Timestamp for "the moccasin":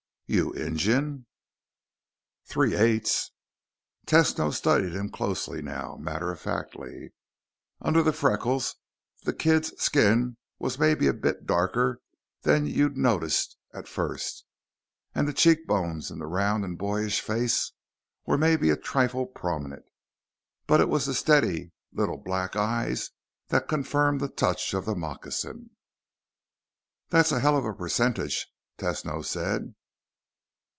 24.85-25.71